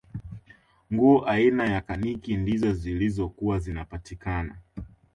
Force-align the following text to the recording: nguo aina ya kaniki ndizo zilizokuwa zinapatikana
nguo 0.93 1.25
aina 1.25 1.65
ya 1.71 1.81
kaniki 1.81 2.37
ndizo 2.37 2.73
zilizokuwa 2.73 3.59
zinapatikana 3.59 4.57